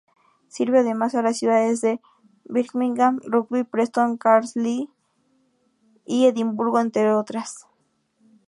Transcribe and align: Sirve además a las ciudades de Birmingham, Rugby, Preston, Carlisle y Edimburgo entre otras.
Sirve 0.47 0.79
además 0.79 1.13
a 1.13 1.21
las 1.21 1.37
ciudades 1.37 1.79
de 1.81 2.01
Birmingham, 2.45 3.19
Rugby, 3.23 3.63
Preston, 3.63 4.17
Carlisle 4.17 4.89
y 6.07 6.25
Edimburgo 6.25 6.79
entre 6.79 7.13
otras. 7.13 7.67